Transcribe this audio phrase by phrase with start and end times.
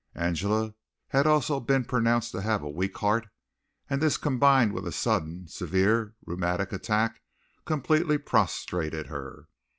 [0.15, 0.73] Angela
[1.09, 3.27] had also been pronounced to have a weak heart,
[3.87, 7.21] and this combined with a sudden, severe rheumatic attack
[7.65, 9.47] completely prostrated her.